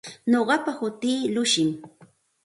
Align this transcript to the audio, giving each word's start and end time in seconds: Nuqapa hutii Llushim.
Nuqapa 0.31 0.71
hutii 0.79 1.29
Llushim. 1.33 1.69